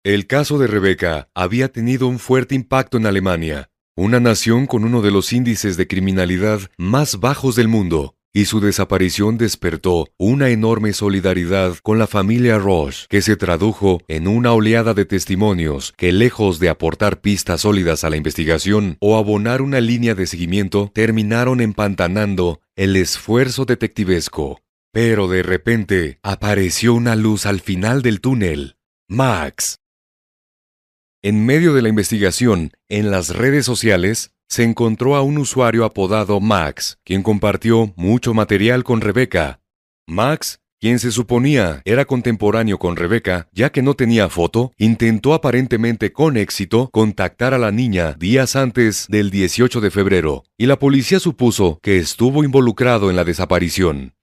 El 0.04 0.28
caso 0.28 0.60
de 0.60 0.68
Rebeca 0.68 1.28
había 1.34 1.72
tenido 1.72 2.06
un 2.06 2.20
fuerte 2.20 2.54
impacto 2.54 2.98
en 2.98 3.06
Alemania, 3.06 3.68
una 3.96 4.20
nación 4.20 4.68
con 4.68 4.84
uno 4.84 5.02
de 5.02 5.10
los 5.10 5.32
índices 5.32 5.76
de 5.76 5.88
criminalidad 5.88 6.60
más 6.76 7.18
bajos 7.18 7.56
del 7.56 7.66
mundo, 7.66 8.14
y 8.38 8.44
su 8.44 8.60
desaparición 8.60 9.36
despertó 9.36 10.12
una 10.16 10.50
enorme 10.50 10.92
solidaridad 10.92 11.74
con 11.82 11.98
la 11.98 12.06
familia 12.06 12.56
Roche, 12.56 13.06
que 13.08 13.20
se 13.20 13.34
tradujo 13.34 14.00
en 14.06 14.28
una 14.28 14.52
oleada 14.52 14.94
de 14.94 15.04
testimonios 15.04 15.92
que, 15.96 16.12
lejos 16.12 16.60
de 16.60 16.68
aportar 16.68 17.20
pistas 17.20 17.62
sólidas 17.62 18.04
a 18.04 18.10
la 18.10 18.16
investigación 18.16 18.96
o 19.00 19.16
abonar 19.16 19.60
una 19.60 19.80
línea 19.80 20.14
de 20.14 20.28
seguimiento, 20.28 20.92
terminaron 20.94 21.60
empantanando 21.60 22.60
el 22.76 22.94
esfuerzo 22.94 23.64
detectivesco. 23.64 24.60
Pero 24.92 25.26
de 25.26 25.42
repente 25.42 26.20
apareció 26.22 26.94
una 26.94 27.16
luz 27.16 27.44
al 27.44 27.58
final 27.58 28.02
del 28.02 28.20
túnel. 28.20 28.76
Max. 29.08 29.80
En 31.22 31.44
medio 31.44 31.74
de 31.74 31.82
la 31.82 31.88
investigación, 31.88 32.70
en 32.88 33.10
las 33.10 33.30
redes 33.30 33.66
sociales, 33.66 34.30
se 34.48 34.64
encontró 34.64 35.14
a 35.14 35.22
un 35.22 35.38
usuario 35.38 35.84
apodado 35.84 36.40
Max, 36.40 36.98
quien 37.04 37.22
compartió 37.22 37.92
mucho 37.96 38.34
material 38.34 38.82
con 38.82 39.00
Rebeca. 39.00 39.60
Max, 40.06 40.60
quien 40.80 41.00
se 41.00 41.10
suponía 41.10 41.82
era 41.84 42.04
contemporáneo 42.04 42.78
con 42.78 42.96
Rebeca, 42.96 43.48
ya 43.52 43.70
que 43.70 43.82
no 43.82 43.94
tenía 43.94 44.28
foto, 44.28 44.72
intentó 44.78 45.34
aparentemente 45.34 46.12
con 46.12 46.36
éxito 46.36 46.88
contactar 46.92 47.52
a 47.52 47.58
la 47.58 47.72
niña 47.72 48.12
días 48.12 48.56
antes 48.56 49.06
del 49.08 49.30
18 49.30 49.80
de 49.80 49.90
febrero, 49.90 50.44
y 50.56 50.66
la 50.66 50.78
policía 50.78 51.20
supuso 51.20 51.80
que 51.82 51.98
estuvo 51.98 52.44
involucrado 52.44 53.10
en 53.10 53.16
la 53.16 53.24
desaparición. 53.24 54.14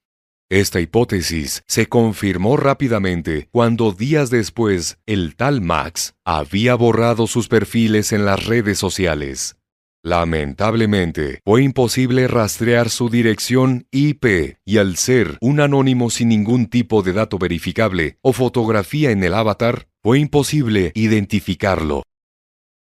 Esta 0.49 0.79
hipótesis 0.79 1.63
se 1.67 1.87
confirmó 1.87 2.55
rápidamente 2.55 3.49
cuando 3.51 3.91
días 3.91 4.29
después 4.29 4.99
el 5.05 5.35
tal 5.35 5.59
Max 5.59 6.13
había 6.23 6.75
borrado 6.75 7.27
sus 7.27 7.47
perfiles 7.47 8.11
en 8.13 8.25
las 8.25 8.45
redes 8.45 8.77
sociales. 8.77 9.57
Lamentablemente, 10.05 11.41
fue 11.43 11.63
imposible 11.63 12.27
rastrear 12.27 12.91
su 12.91 13.09
dirección 13.09 13.87
IP 13.89 14.59
y 14.63 14.77
al 14.77 14.97
ser 14.97 15.39
un 15.41 15.59
anónimo 15.59 16.11
sin 16.11 16.29
ningún 16.29 16.67
tipo 16.67 17.01
de 17.01 17.11
dato 17.11 17.39
verificable 17.39 18.19
o 18.21 18.31
fotografía 18.31 19.09
en 19.09 19.23
el 19.23 19.33
avatar, 19.33 19.87
fue 20.03 20.19
imposible 20.19 20.91
identificarlo. 20.93 22.03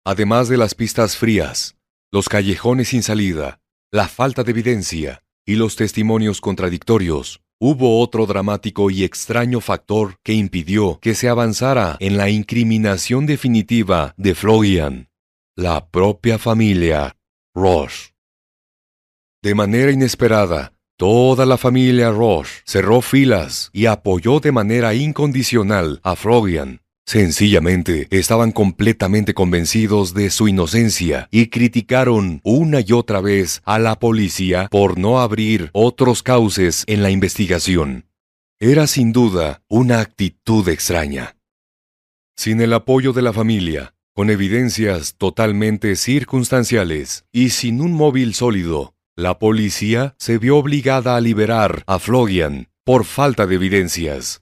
Además 0.03 0.50
de 0.50 0.57
las 0.57 0.74
pistas 0.74 1.15
frías, 1.15 1.77
los 2.12 2.27
callejones 2.27 2.88
sin 2.88 3.03
salida, 3.03 3.59
la 3.91 4.07
falta 4.07 4.43
de 4.43 4.50
evidencia 4.50 5.21
y 5.45 5.57
los 5.57 5.75
testimonios 5.75 6.41
contradictorios, 6.41 7.39
hubo 7.59 8.01
otro 8.01 8.25
dramático 8.25 8.89
y 8.89 9.03
extraño 9.03 9.62
factor 9.62 10.15
que 10.24 10.33
impidió 10.33 10.97
que 11.03 11.13
se 11.13 11.29
avanzara 11.29 11.97
en 12.00 12.17
la 12.17 12.31
incriminación 12.31 13.27
definitiva 13.27 14.15
de 14.17 14.33
Florian 14.33 15.09
la 15.57 15.89
propia 15.89 16.38
familia 16.38 17.15
Roche. 17.53 18.13
De 19.41 19.55
manera 19.55 19.89
inesperada, 19.89 20.74
toda 20.97 21.45
la 21.45 21.57
familia 21.57 22.12
Roche 22.12 22.62
cerró 22.65 23.00
filas 23.00 23.69
y 23.71 23.85
apoyó 23.85 24.41
de 24.41 24.51
manera 24.51 24.93
incondicional 24.93 26.01
a 26.03 26.17
Florian. 26.17 26.81
Sencillamente 27.05 28.07
estaban 28.09 28.51
completamente 28.51 29.33
convencidos 29.33 30.13
de 30.13 30.29
su 30.29 30.50
inocencia 30.50 31.29
y 31.31 31.47
criticaron 31.47 32.41
una 32.43 32.81
y 32.81 32.91
otra 32.91 33.21
vez 33.21 33.62
a 33.63 33.79
la 33.79 33.97
policía 33.97 34.67
por 34.69 34.97
no 34.97 35.21
abrir 35.21 35.69
otros 35.71 36.21
cauces 36.21 36.83
en 36.88 37.01
la 37.01 37.12
investigación. 37.12 38.09
Era 38.59 38.88
sin 38.88 39.13
duda 39.13 39.63
una 39.69 40.01
actitud 40.01 40.67
extraña. 40.67 41.38
Sin 42.35 42.59
el 42.59 42.74
apoyo 42.74 43.13
de 43.13 43.21
la 43.21 43.31
familia, 43.31 43.95
con 44.15 44.29
evidencias 44.29 45.15
totalmente 45.17 45.98
circunstanciales 45.98 47.25
y 47.34 47.50
sin 47.50 47.81
un 47.81 47.91
móvil 47.91 48.34
sólido, 48.34 48.95
la 49.17 49.39
policía 49.39 50.15
se 50.17 50.38
vio 50.38 50.55
obligada 50.55 51.17
a 51.17 51.22
liberar 51.22 51.84
a 51.86 52.00
Florian 52.00 52.69
por 52.86 53.03
falta 53.03 53.45
de 53.45 53.55
evidencias. 53.55 54.41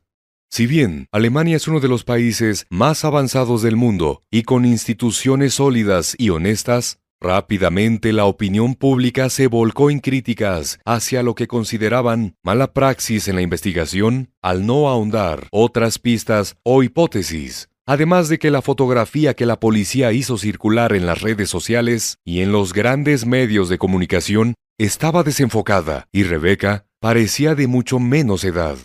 Si 0.51 0.67
bien 0.67 1.07
Alemania 1.11 1.55
es 1.55 1.67
uno 1.67 1.79
de 1.79 1.87
los 1.87 2.03
países 2.03 2.67
más 2.69 3.03
avanzados 3.03 3.63
del 3.63 3.75
mundo 3.75 4.21
y 4.29 4.43
con 4.43 4.63
instituciones 4.63 5.55
sólidas 5.55 6.13
y 6.19 6.29
honestas, 6.29 6.99
rápidamente 7.19 8.13
la 8.13 8.25
opinión 8.25 8.75
pública 8.75 9.31
se 9.31 9.47
volcó 9.47 9.89
en 9.89 10.01
críticas 10.01 10.79
hacia 10.85 11.23
lo 11.23 11.33
que 11.33 11.47
consideraban 11.47 12.35
mala 12.43 12.73
praxis 12.73 13.27
en 13.27 13.37
la 13.37 13.41
investigación 13.41 14.29
al 14.43 14.67
no 14.67 14.87
ahondar 14.87 15.47
otras 15.49 15.97
pistas 15.97 16.57
o 16.61 16.83
hipótesis 16.83 17.69
Además 17.85 18.29
de 18.29 18.39
que 18.39 18.49
la 18.49 18.61
fotografía 18.61 19.33
que 19.33 19.45
la 19.45 19.59
policía 19.59 20.13
hizo 20.13 20.37
circular 20.37 20.93
en 20.93 21.05
las 21.05 21.21
redes 21.21 21.49
sociales 21.49 22.17
y 22.23 22.41
en 22.41 22.53
los 22.53 22.71
grandes 22.71 23.25
medios 23.25 23.67
de 23.67 23.77
comunicación 23.77 24.55
estaba 24.79 25.23
desenfocada 25.23 26.07
y 26.11 26.23
Rebeca 26.23 26.85
parecía 27.01 27.55
de 27.55 27.67
mucho 27.67 27.99
menos 27.99 28.45
edad. 28.45 28.77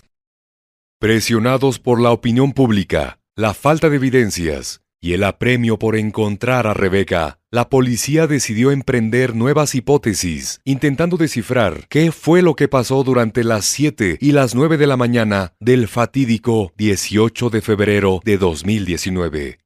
Presionados 0.98 1.78
por 1.78 2.00
la 2.00 2.10
opinión 2.10 2.52
pública, 2.52 3.20
la 3.36 3.54
falta 3.54 3.88
de 3.88 3.96
evidencias 3.96 4.82
y 5.00 5.12
el 5.12 5.22
apremio 5.22 5.78
por 5.78 5.94
encontrar 5.94 6.66
a 6.66 6.74
Rebeca, 6.74 7.37
la 7.50 7.70
policía 7.70 8.26
decidió 8.26 8.72
emprender 8.72 9.34
nuevas 9.34 9.74
hipótesis, 9.74 10.60
intentando 10.64 11.16
descifrar 11.16 11.86
qué 11.88 12.12
fue 12.12 12.42
lo 12.42 12.54
que 12.54 12.68
pasó 12.68 13.02
durante 13.04 13.42
las 13.42 13.64
7 13.64 14.18
y 14.20 14.32
las 14.32 14.54
9 14.54 14.76
de 14.76 14.86
la 14.86 14.98
mañana 14.98 15.54
del 15.58 15.88
fatídico 15.88 16.72
18 16.76 17.48
de 17.48 17.62
febrero 17.62 18.20
de 18.22 18.36
2019. 18.36 19.58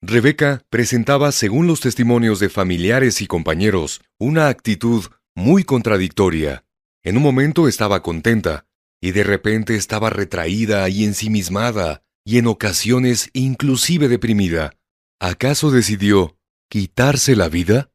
Rebeca 0.00 0.62
presentaba, 0.70 1.32
según 1.32 1.66
los 1.66 1.80
testimonios 1.80 2.40
de 2.40 2.48
familiares 2.48 3.20
y 3.20 3.26
compañeros, 3.26 4.00
una 4.18 4.48
actitud 4.48 5.04
muy 5.34 5.64
contradictoria. 5.64 6.64
En 7.02 7.18
un 7.18 7.22
momento 7.22 7.68
estaba 7.68 8.02
contenta, 8.02 8.64
y 9.02 9.10
de 9.10 9.22
repente 9.22 9.76
estaba 9.76 10.08
retraída 10.08 10.88
y 10.88 11.04
ensimismada, 11.04 12.02
y 12.24 12.38
en 12.38 12.46
ocasiones 12.46 13.28
inclusive 13.34 14.08
deprimida. 14.08 14.72
¿Acaso 15.20 15.70
decidió 15.70 16.35
quitarse 16.68 17.36
la 17.36 17.48
vida? 17.48 17.90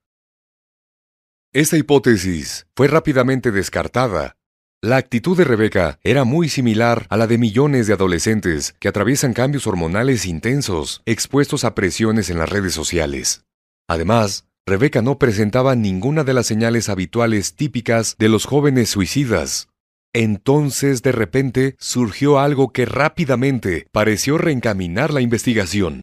Esta 1.53 1.77
hipótesis 1.77 2.67
fue 2.73 2.87
rápidamente 2.87 3.51
descartada. 3.51 4.37
La 4.81 4.95
actitud 4.95 5.37
de 5.37 5.43
Rebeca 5.43 5.99
era 6.03 6.23
muy 6.23 6.47
similar 6.47 7.05
a 7.09 7.17
la 7.17 7.27
de 7.27 7.37
millones 7.37 7.87
de 7.87 7.93
adolescentes 7.93 8.73
que 8.79 8.87
atraviesan 8.87 9.33
cambios 9.33 9.67
hormonales 9.67 10.25
intensos, 10.25 11.01
expuestos 11.05 11.65
a 11.65 11.75
presiones 11.75 12.29
en 12.29 12.39
las 12.39 12.49
redes 12.49 12.73
sociales. 12.73 13.43
Además, 13.89 14.47
Rebeca 14.65 15.01
no 15.01 15.19
presentaba 15.19 15.75
ninguna 15.75 16.23
de 16.23 16.33
las 16.33 16.47
señales 16.47 16.87
habituales 16.87 17.55
típicas 17.55 18.15
de 18.17 18.29
los 18.29 18.45
jóvenes 18.45 18.89
suicidas. 18.89 19.67
Entonces, 20.13 21.03
de 21.03 21.11
repente, 21.11 21.75
surgió 21.77 22.39
algo 22.39 22.71
que 22.71 22.85
rápidamente 22.85 23.87
pareció 23.91 24.37
reencaminar 24.37 25.13
la 25.13 25.19
investigación. 25.21 26.01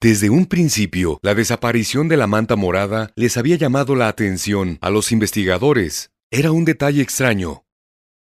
Desde 0.00 0.28
un 0.28 0.44
principio, 0.44 1.18
la 1.22 1.34
desaparición 1.34 2.06
de 2.08 2.18
la 2.18 2.26
manta 2.26 2.54
morada 2.54 3.12
les 3.16 3.38
había 3.38 3.56
llamado 3.56 3.96
la 3.96 4.08
atención 4.08 4.76
a 4.82 4.90
los 4.90 5.10
investigadores. 5.10 6.10
Era 6.30 6.52
un 6.52 6.66
detalle 6.66 7.00
extraño. 7.00 7.64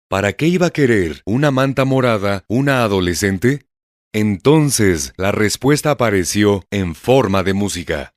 ¿Para 0.10 0.32
qué 0.32 0.48
iba 0.48 0.68
a 0.68 0.72
querer 0.72 1.22
una 1.26 1.52
manta 1.52 1.84
morada 1.84 2.46
una 2.48 2.84
adolescente? 2.84 3.66
Entonces, 4.14 5.14
la 5.18 5.34
respuesta 5.34 5.92
apareció 5.92 6.64
en 6.72 6.96
forma 6.96 7.44
de 7.44 7.54
música. 7.54 8.14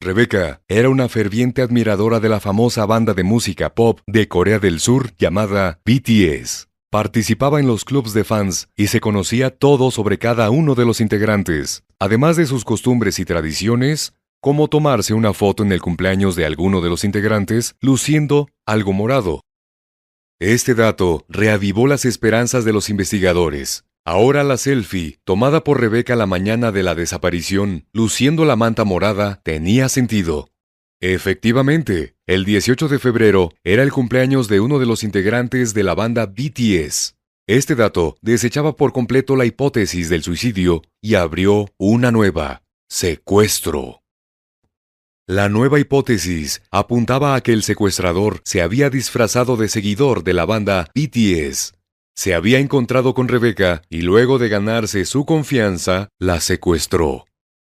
Rebecca 0.00 0.62
era 0.68 0.88
una 0.88 1.08
ferviente 1.08 1.62
admiradora 1.62 2.20
de 2.20 2.28
la 2.28 2.38
famosa 2.38 2.86
banda 2.86 3.12
de 3.12 3.24
música 3.24 3.74
pop 3.74 4.00
de 4.06 4.28
Corea 4.28 4.60
del 4.60 4.78
Sur 4.78 5.16
llamada 5.16 5.80
BTS. 5.84 6.68
Participaba 6.94 7.58
en 7.58 7.66
los 7.66 7.84
clubs 7.84 8.14
de 8.14 8.22
fans 8.22 8.68
y 8.76 8.86
se 8.86 9.00
conocía 9.00 9.50
todo 9.50 9.90
sobre 9.90 10.20
cada 10.20 10.48
uno 10.50 10.76
de 10.76 10.84
los 10.84 11.00
integrantes, 11.00 11.82
además 11.98 12.36
de 12.36 12.46
sus 12.46 12.64
costumbres 12.64 13.18
y 13.18 13.24
tradiciones, 13.24 14.14
como 14.40 14.68
tomarse 14.68 15.12
una 15.12 15.32
foto 15.32 15.64
en 15.64 15.72
el 15.72 15.82
cumpleaños 15.82 16.36
de 16.36 16.46
alguno 16.46 16.80
de 16.82 16.90
los 16.90 17.02
integrantes 17.02 17.74
luciendo 17.80 18.48
algo 18.64 18.92
morado. 18.92 19.40
Este 20.38 20.76
dato 20.76 21.24
reavivó 21.28 21.88
las 21.88 22.04
esperanzas 22.04 22.64
de 22.64 22.72
los 22.72 22.88
investigadores. 22.88 23.84
Ahora 24.04 24.44
la 24.44 24.56
selfie, 24.56 25.18
tomada 25.24 25.64
por 25.64 25.80
Rebeca 25.80 26.14
la 26.14 26.26
mañana 26.26 26.70
de 26.70 26.84
la 26.84 26.94
desaparición, 26.94 27.88
luciendo 27.92 28.44
la 28.44 28.54
manta 28.54 28.84
morada, 28.84 29.40
tenía 29.42 29.88
sentido. 29.88 30.48
Efectivamente, 31.00 32.13
el 32.26 32.46
18 32.46 32.88
de 32.88 32.98
febrero 32.98 33.52
era 33.64 33.82
el 33.82 33.92
cumpleaños 33.92 34.48
de 34.48 34.60
uno 34.60 34.78
de 34.78 34.86
los 34.86 35.04
integrantes 35.04 35.74
de 35.74 35.82
la 35.82 35.94
banda 35.94 36.24
BTS. 36.24 37.16
Este 37.46 37.74
dato 37.74 38.16
desechaba 38.22 38.76
por 38.76 38.94
completo 38.94 39.36
la 39.36 39.44
hipótesis 39.44 40.08
del 40.08 40.22
suicidio 40.22 40.80
y 41.02 41.16
abrió 41.16 41.68
una 41.76 42.10
nueva, 42.10 42.62
secuestro. 42.88 44.00
La 45.26 45.50
nueva 45.50 45.78
hipótesis 45.78 46.62
apuntaba 46.70 47.34
a 47.34 47.42
que 47.42 47.52
el 47.52 47.62
secuestrador 47.62 48.40
se 48.44 48.62
había 48.62 48.88
disfrazado 48.88 49.58
de 49.58 49.68
seguidor 49.68 50.24
de 50.24 50.32
la 50.32 50.46
banda 50.46 50.90
BTS. 50.94 51.74
Se 52.16 52.34
había 52.34 52.58
encontrado 52.58 53.12
con 53.12 53.28
Rebeca 53.28 53.82
y 53.90 54.00
luego 54.00 54.38
de 54.38 54.48
ganarse 54.48 55.04
su 55.04 55.26
confianza, 55.26 56.08
la 56.18 56.40
secuestró. 56.40 57.26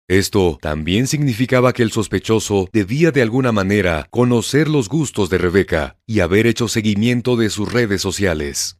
Esto 0.08 0.58
también 0.60 1.06
significaba 1.06 1.72
que 1.72 1.82
el 1.82 1.90
sospechoso 1.90 2.68
debía 2.72 3.10
de 3.10 3.22
alguna 3.22 3.52
manera 3.52 4.06
conocer 4.10 4.68
los 4.68 4.88
gustos 4.88 5.30
de 5.30 5.38
Rebeca 5.38 5.96
y 6.06 6.20
haber 6.20 6.46
hecho 6.46 6.68
seguimiento 6.68 7.36
de 7.36 7.48
sus 7.48 7.72
redes 7.72 8.02
sociales. 8.02 8.78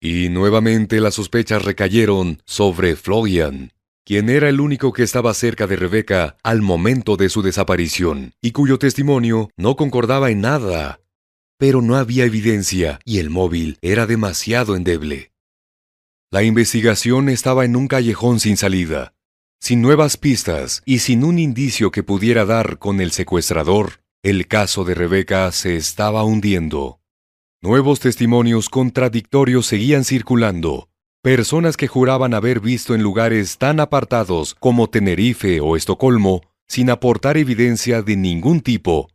Y 0.00 0.28
nuevamente 0.28 1.00
las 1.00 1.14
sospechas 1.14 1.64
recayeron 1.64 2.42
sobre 2.46 2.96
Florian, 2.96 3.72
quien 4.04 4.28
era 4.28 4.48
el 4.48 4.60
único 4.60 4.92
que 4.92 5.04
estaba 5.04 5.34
cerca 5.34 5.68
de 5.68 5.76
Rebeca 5.76 6.36
al 6.42 6.62
momento 6.62 7.16
de 7.16 7.28
su 7.28 7.42
desaparición, 7.42 8.34
y 8.42 8.50
cuyo 8.50 8.78
testimonio 8.78 9.50
no 9.56 9.76
concordaba 9.76 10.30
en 10.30 10.40
nada. 10.40 11.00
Pero 11.58 11.80
no 11.80 11.96
había 11.96 12.24
evidencia, 12.24 13.00
y 13.04 13.18
el 13.18 13.30
móvil 13.30 13.78
era 13.82 14.06
demasiado 14.06 14.76
endeble. 14.76 15.32
La 16.30 16.42
investigación 16.42 17.28
estaba 17.28 17.64
en 17.64 17.76
un 17.76 17.88
callejón 17.88 18.40
sin 18.40 18.56
salida, 18.56 19.15
sin 19.60 19.82
nuevas 19.82 20.16
pistas 20.16 20.82
y 20.84 21.00
sin 21.00 21.24
un 21.24 21.38
indicio 21.38 21.90
que 21.90 22.02
pudiera 22.02 22.44
dar 22.44 22.78
con 22.78 23.00
el 23.00 23.12
secuestrador. 23.12 24.00
El 24.22 24.48
caso 24.48 24.84
de 24.84 24.94
Rebeca 24.94 25.50
se 25.52 25.76
estaba 25.76 26.24
hundiendo. 26.24 27.00
Nuevos 27.62 28.00
testimonios 28.00 28.68
contradictorios 28.68 29.66
seguían 29.66 30.04
circulando, 30.04 30.88
Personas 31.26 31.76
que 31.76 31.88
juraban 31.88 32.34
haber 32.34 32.60
visto 32.60 32.94
en 32.94 33.02
lugares 33.02 33.58
tan 33.58 33.80
apartados 33.80 34.54
como 34.54 34.88
Tenerife 34.88 35.60
o 35.60 35.76
Estocolmo, 35.76 36.42
sin 36.68 36.88
aportar 36.88 37.36
evidencia 37.36 38.00
de 38.00 38.14
ningún 38.14 38.60
tipo, 38.60 39.10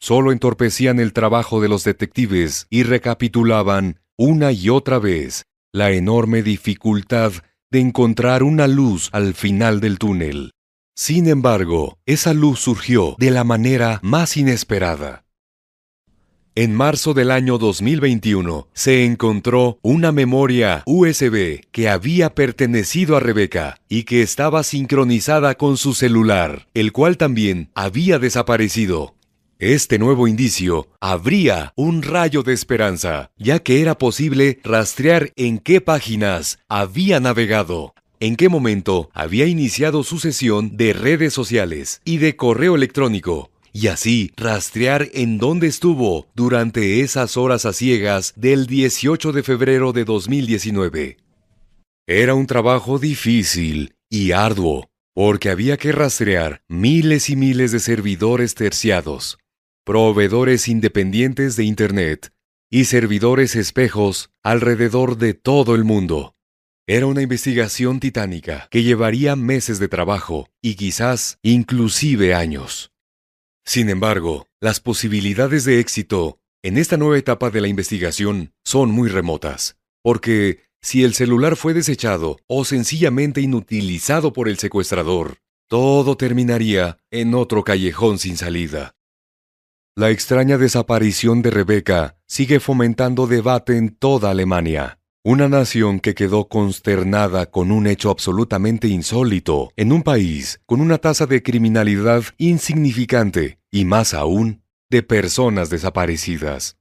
solo 0.00 0.32
entorpecían 0.32 0.98
el 0.98 1.12
trabajo 1.12 1.60
de 1.60 1.68
los 1.68 1.84
detectives 1.84 2.66
y 2.70 2.84
recapitulaban 2.84 4.00
una 4.16 4.50
y 4.50 4.70
otra 4.70 4.98
vez 4.98 5.44
la 5.72 5.90
enorme 5.90 6.42
dificultad 6.42 7.34
de 7.72 7.80
encontrar 7.80 8.42
una 8.42 8.68
luz 8.68 9.08
al 9.12 9.32
final 9.32 9.80
del 9.80 9.98
túnel. 9.98 10.52
Sin 10.94 11.26
embargo, 11.26 11.98
esa 12.04 12.34
luz 12.34 12.60
surgió 12.60 13.16
de 13.18 13.30
la 13.30 13.44
manera 13.44 13.98
más 14.02 14.36
inesperada. 14.36 15.24
En 16.54 16.74
marzo 16.74 17.14
del 17.14 17.30
año 17.30 17.56
2021 17.56 18.68
se 18.74 19.06
encontró 19.06 19.78
una 19.80 20.12
memoria 20.12 20.82
USB 20.84 21.62
que 21.70 21.88
había 21.88 22.34
pertenecido 22.34 23.16
a 23.16 23.20
Rebeca 23.20 23.80
y 23.88 24.02
que 24.02 24.20
estaba 24.20 24.62
sincronizada 24.64 25.54
con 25.54 25.78
su 25.78 25.94
celular, 25.94 26.68
el 26.74 26.92
cual 26.92 27.16
también 27.16 27.70
había 27.74 28.18
desaparecido. 28.18 29.14
Este 29.62 29.96
nuevo 30.00 30.26
indicio 30.26 30.88
abría 31.00 31.72
un 31.76 32.02
rayo 32.02 32.42
de 32.42 32.52
esperanza, 32.52 33.30
ya 33.38 33.60
que 33.60 33.80
era 33.80 33.96
posible 33.96 34.58
rastrear 34.64 35.30
en 35.36 35.60
qué 35.60 35.80
páginas 35.80 36.58
había 36.68 37.20
navegado, 37.20 37.94
en 38.18 38.34
qué 38.34 38.48
momento 38.48 39.08
había 39.14 39.46
iniciado 39.46 40.02
su 40.02 40.18
sesión 40.18 40.76
de 40.76 40.94
redes 40.94 41.32
sociales 41.32 42.00
y 42.04 42.16
de 42.16 42.34
correo 42.34 42.74
electrónico, 42.74 43.52
y 43.72 43.86
así 43.86 44.32
rastrear 44.36 45.10
en 45.14 45.38
dónde 45.38 45.68
estuvo 45.68 46.26
durante 46.34 46.98
esas 46.98 47.36
horas 47.36 47.64
a 47.64 47.72
ciegas 47.72 48.32
del 48.34 48.66
18 48.66 49.30
de 49.30 49.44
febrero 49.44 49.92
de 49.92 50.04
2019. 50.04 51.18
Era 52.08 52.34
un 52.34 52.48
trabajo 52.48 52.98
difícil 52.98 53.94
y 54.10 54.32
arduo, 54.32 54.88
porque 55.14 55.50
había 55.50 55.76
que 55.76 55.92
rastrear 55.92 56.62
miles 56.66 57.30
y 57.30 57.36
miles 57.36 57.70
de 57.70 57.78
servidores 57.78 58.56
terciados, 58.56 59.38
proveedores 59.84 60.68
independientes 60.68 61.56
de 61.56 61.64
Internet 61.64 62.32
y 62.70 62.84
servidores 62.84 63.56
espejos 63.56 64.30
alrededor 64.44 65.18
de 65.18 65.34
todo 65.34 65.74
el 65.74 65.82
mundo. 65.82 66.36
Era 66.86 67.06
una 67.06 67.22
investigación 67.22 67.98
titánica 67.98 68.68
que 68.70 68.84
llevaría 68.84 69.34
meses 69.34 69.80
de 69.80 69.88
trabajo 69.88 70.48
y 70.60 70.76
quizás 70.76 71.38
inclusive 71.42 72.32
años. 72.34 72.92
Sin 73.64 73.88
embargo, 73.88 74.46
las 74.60 74.78
posibilidades 74.78 75.64
de 75.64 75.80
éxito 75.80 76.38
en 76.62 76.78
esta 76.78 76.96
nueva 76.96 77.18
etapa 77.18 77.50
de 77.50 77.60
la 77.60 77.68
investigación 77.68 78.52
son 78.64 78.92
muy 78.92 79.08
remotas, 79.08 79.76
porque 80.00 80.60
si 80.80 81.02
el 81.02 81.14
celular 81.14 81.56
fue 81.56 81.74
desechado 81.74 82.38
o 82.46 82.64
sencillamente 82.64 83.40
inutilizado 83.40 84.32
por 84.32 84.48
el 84.48 84.58
secuestrador, 84.58 85.38
todo 85.68 86.16
terminaría 86.16 86.98
en 87.10 87.34
otro 87.34 87.64
callejón 87.64 88.18
sin 88.18 88.36
salida. 88.36 88.94
La 89.94 90.08
extraña 90.08 90.56
desaparición 90.56 91.42
de 91.42 91.50
Rebeca 91.50 92.16
sigue 92.26 92.60
fomentando 92.60 93.26
debate 93.26 93.76
en 93.76 93.90
toda 93.90 94.30
Alemania. 94.30 94.98
Una 95.22 95.50
nación 95.50 96.00
que 96.00 96.14
quedó 96.14 96.48
consternada 96.48 97.50
con 97.50 97.70
un 97.70 97.86
hecho 97.86 98.08
absolutamente 98.08 98.88
insólito 98.88 99.70
en 99.76 99.92
un 99.92 100.02
país 100.02 100.62
con 100.64 100.80
una 100.80 100.96
tasa 100.96 101.26
de 101.26 101.42
criminalidad 101.42 102.24
insignificante 102.38 103.58
y 103.70 103.84
más 103.84 104.14
aún 104.14 104.62
de 104.88 105.02
personas 105.02 105.68
desaparecidas. 105.68 106.78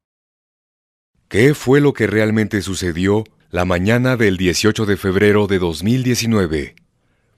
¿Qué 1.27 1.53
fue 1.53 1.81
lo 1.81 1.91
que 1.91 2.07
realmente 2.07 2.61
sucedió 2.61 3.25
la 3.49 3.65
mañana 3.65 4.15
del 4.15 4.37
18 4.37 4.85
de 4.85 4.95
febrero 4.95 5.47
de 5.47 5.59
2019? 5.59 6.75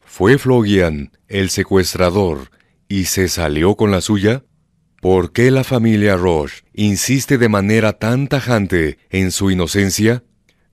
¿Fue 0.06 0.38
Florian 0.38 1.18
el 1.28 1.50
secuestrador 1.50 2.52
y 2.88 3.06
se 3.06 3.28
salió 3.28 3.76
con 3.76 3.90
la 3.90 4.02
suya? 4.02 4.44
¿Por 5.04 5.34
qué 5.34 5.52
la 5.52 5.66
familia 5.66 6.16
Roche 6.16 6.64
insiste 6.74 7.38
de 7.38 7.50
manera 7.50 7.92
tan 7.92 8.30
tajante 8.30 9.00
en 9.10 9.32
su 9.32 9.52
inocencia? 9.52 10.24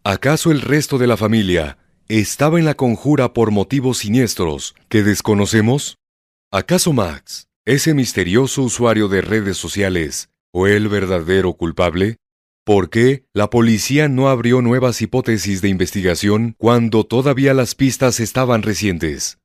¿Acaso 0.05 0.53
el 0.53 0.61
resto 0.61 0.99
de 0.99 1.09
la 1.09 1.17
familia 1.17 1.79
estaba 2.07 2.61
en 2.61 2.65
la 2.65 2.75
conjura 2.75 3.33
por 3.33 3.51
motivos 3.51 3.99
siniestros 3.99 4.77
que 4.89 5.03
desconocemos? 5.03 5.97
¿Acaso 6.53 6.93
Max, 6.93 7.49
ese 7.65 7.93
misterioso 7.93 8.63
usuario 8.63 9.09
de 9.09 9.21
redes 9.21 9.57
sociales, 9.57 10.31
fue 10.53 10.77
el 10.77 10.87
verdadero 10.87 11.55
culpable? 11.55 12.19
¿Por 12.65 12.89
qué 12.89 13.25
la 13.33 13.51
policía 13.51 14.09
no 14.09 14.29
abrió 14.29 14.63
nuevas 14.63 15.03
hipótesis 15.03 15.61
de 15.61 15.71
investigación 15.71 16.55
cuando 16.57 17.03
todavía 17.03 17.53
las 17.53 17.75
pistas 17.75 18.21
estaban 18.21 18.63
recientes? 18.63 19.40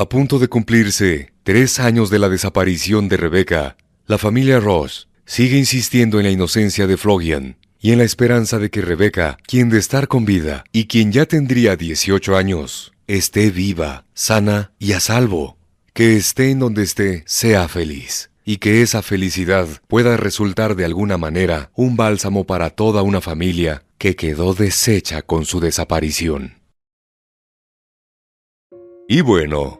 A 0.00 0.08
punto 0.08 0.38
de 0.38 0.48
cumplirse 0.48 1.30
tres 1.42 1.78
años 1.78 2.08
de 2.08 2.18
la 2.18 2.30
desaparición 2.30 3.10
de 3.10 3.18
Rebecca, 3.18 3.76
la 4.06 4.16
familia 4.16 4.58
Ross 4.58 5.10
sigue 5.26 5.58
insistiendo 5.58 6.18
en 6.18 6.24
la 6.24 6.30
inocencia 6.30 6.86
de 6.86 6.96
Florian 6.96 7.58
y 7.78 7.92
en 7.92 7.98
la 7.98 8.04
esperanza 8.04 8.58
de 8.58 8.70
que 8.70 8.80
Rebeca, 8.80 9.36
quien 9.46 9.68
de 9.68 9.76
estar 9.76 10.08
con 10.08 10.24
vida 10.24 10.64
y 10.72 10.86
quien 10.86 11.12
ya 11.12 11.26
tendría 11.26 11.76
18 11.76 12.34
años, 12.34 12.94
esté 13.08 13.50
viva, 13.50 14.06
sana 14.14 14.72
y 14.78 14.92
a 14.92 15.00
salvo, 15.00 15.58
Que 15.92 16.16
esté 16.16 16.50
en 16.50 16.60
donde 16.60 16.82
esté, 16.82 17.22
sea 17.26 17.68
feliz. 17.68 18.30
Y 18.42 18.56
que 18.56 18.80
esa 18.80 19.02
felicidad 19.02 19.68
pueda 19.86 20.16
resultar 20.16 20.76
de 20.76 20.86
alguna 20.86 21.18
manera 21.18 21.72
un 21.74 21.96
bálsamo 21.96 22.46
para 22.46 22.70
toda 22.70 23.02
una 23.02 23.20
familia 23.20 23.82
que 23.98 24.16
quedó 24.16 24.54
deshecha 24.54 25.20
con 25.20 25.44
su 25.44 25.60
desaparición. 25.60 26.54
Y 29.12 29.22
bueno, 29.22 29.79